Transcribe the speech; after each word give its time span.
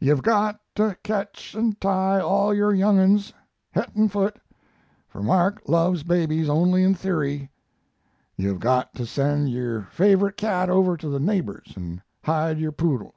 Yu 0.00 0.08
hav 0.10 0.20
got 0.20 0.58
to 0.74 0.96
ketch 1.04 1.54
and 1.54 1.80
tie 1.80 2.18
all 2.20 2.52
yure 2.52 2.74
yung 2.74 2.96
ones, 2.96 3.32
hed 3.70 3.88
and 3.94 4.10
foot, 4.10 4.36
for 5.06 5.22
Mark 5.22 5.64
luvs 5.64 6.04
babys 6.04 6.48
only 6.48 6.82
in 6.82 6.92
theory; 6.92 7.50
yu 8.36 8.48
hav 8.48 8.58
got 8.58 8.92
to 8.96 9.06
send 9.06 9.48
yure 9.48 9.82
favorite 9.92 10.36
kat 10.36 10.68
over 10.68 10.96
to 10.96 11.08
the 11.08 11.20
nabors 11.20 11.74
and 11.76 12.02
hide 12.24 12.58
yure 12.58 12.72
poodle. 12.72 13.14